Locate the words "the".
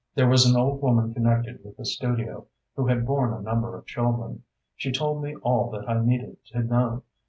1.77-1.85